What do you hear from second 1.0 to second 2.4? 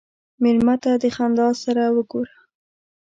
د خندا سره وګوره.